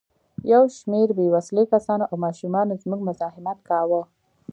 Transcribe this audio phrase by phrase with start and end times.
[0.53, 4.01] یو شمېر بې وسلې کسانو او ماشومانو زموږ مزاحمت کاوه.